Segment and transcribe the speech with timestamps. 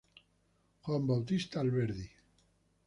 [0.81, 2.09] Juan Bautista Alberdi.